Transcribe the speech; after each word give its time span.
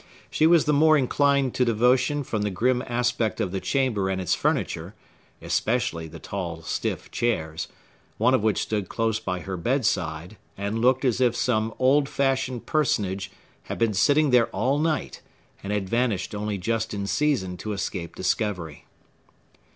She 0.31 0.47
was 0.47 0.65
the 0.65 0.73
more 0.73 0.97
inclined 0.97 1.53
to 1.53 1.63
devotion 1.63 2.23
from 2.23 2.41
the 2.41 2.49
grim 2.49 2.83
aspect 2.87 3.39
of 3.39 3.51
the 3.51 3.59
chamber 3.59 4.09
and 4.09 4.19
its 4.19 4.33
furniture, 4.33 4.95
especially 5.43 6.07
the 6.07 6.17
tall, 6.17 6.63
stiff 6.63 7.11
chairs; 7.11 7.67
one 8.17 8.33
of 8.33 8.41
which 8.41 8.57
stood 8.63 8.89
close 8.89 9.19
by 9.19 9.41
her 9.41 9.57
bedside, 9.57 10.37
and 10.57 10.79
looked 10.81 11.05
as 11.05 11.21
if 11.21 11.35
some 11.35 11.71
old 11.77 12.09
fashioned 12.09 12.65
personage 12.65 13.29
had 13.65 13.77
been 13.77 13.93
sitting 13.93 14.31
there 14.31 14.47
all 14.47 14.79
night, 14.79 15.21
and 15.61 15.71
had 15.71 15.87
vanished 15.87 16.33
only 16.33 16.57
just 16.57 16.95
in 16.95 17.05
season 17.05 17.55
to 17.57 17.71
escape 17.71 18.15
discovery. 18.15 18.87